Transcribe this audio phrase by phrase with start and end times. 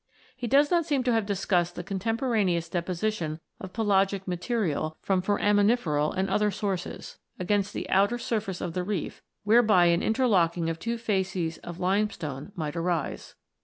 [0.35, 6.11] He does not seem to have discussed the contemporaneous deposition of pelagic material from foraminiferal
[6.17, 10.97] and other sources against the outer surface of the reef whereby an interlocking of two
[10.97, 13.35] facies of limestone might arise.